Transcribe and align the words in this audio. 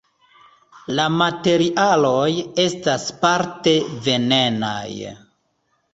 La 0.99 1.03
materialoj 1.17 2.31
estas 2.65 3.07
parte 3.27 3.77
venenaj. 4.09 4.87